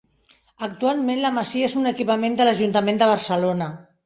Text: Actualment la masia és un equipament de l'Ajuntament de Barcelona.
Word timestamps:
Actualment 0.67 1.21
la 1.25 1.31
masia 1.35 1.67
és 1.67 1.75
un 1.83 1.91
equipament 1.93 2.39
de 2.41 2.49
l'Ajuntament 2.49 3.01
de 3.05 3.13
Barcelona. 3.15 3.71